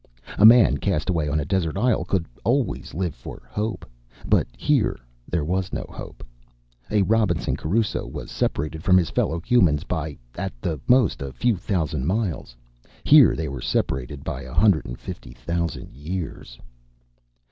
A 0.39 0.47
man 0.47 0.79
cast 0.79 1.11
away 1.11 1.29
on 1.29 1.39
a 1.39 1.45
desert 1.45 1.77
isle 1.77 2.05
could 2.05 2.25
always 2.43 2.95
live 2.95 3.13
for 3.13 3.43
hope, 3.51 3.85
but 4.25 4.47
here 4.57 4.99
there 5.29 5.45
was 5.45 5.71
no 5.71 5.85
hope. 5.89 6.25
A 6.89 7.03
Robinson 7.03 7.55
Crusoe 7.55 8.07
was 8.07 8.31
separated 8.31 8.83
from 8.83 8.97
his 8.97 9.11
fellow 9.11 9.39
humans 9.39 9.83
by, 9.83 10.17
at 10.33 10.59
the 10.59 10.79
most, 10.87 11.21
a 11.21 11.31
few 11.31 11.55
thousand 11.55 12.07
miles. 12.07 12.55
Here 13.03 13.35
they 13.35 13.47
were 13.47 13.61
separated 13.61 14.23
by 14.23 14.41
a 14.41 14.53
hundred 14.55 14.87
and 14.87 14.97
fifty 14.99 15.33
thousand 15.33 15.93
years. 15.93 16.57